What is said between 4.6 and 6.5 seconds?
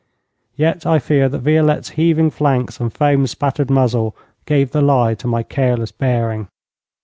the lie to my careless bearing.